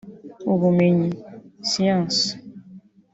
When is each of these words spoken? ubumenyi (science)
ubumenyi 0.53 1.09
(science) 1.71 2.23